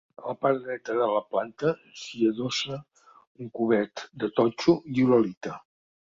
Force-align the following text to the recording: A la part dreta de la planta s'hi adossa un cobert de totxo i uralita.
A 0.21 0.27
la 0.29 0.33
part 0.43 0.61
dreta 0.67 0.93
de 0.99 1.09
la 1.09 1.19
planta 1.33 1.73
s'hi 2.03 2.21
adossa 2.29 2.77
un 3.45 3.51
cobert 3.59 4.03
de 4.23 4.31
totxo 4.41 4.75
i 4.95 5.05
uralita. 5.09 5.55